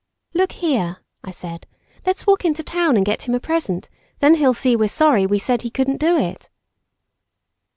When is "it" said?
6.17-6.49